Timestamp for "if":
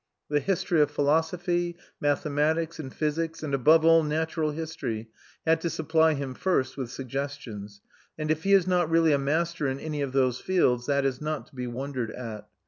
8.31-8.41